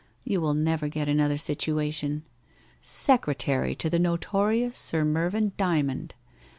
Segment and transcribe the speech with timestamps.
[0.23, 2.23] You will never get another situation."
[2.81, 6.15] Sec retary to the notorious Sir Mervyn Dymond!